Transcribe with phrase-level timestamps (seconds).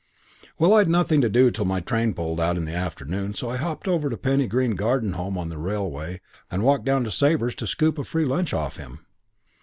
[0.57, 3.57] "Well, I'd nothing to do till my train pulled out in the afternoon, so I
[3.57, 7.09] hopped it over to Penny Green Garden Home on the railway and walked down to
[7.09, 9.05] old Sabre's to scoop a free lunch off him.